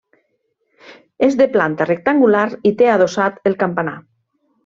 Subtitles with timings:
[1.27, 3.97] És de planta rectangular i té adossat el campanar.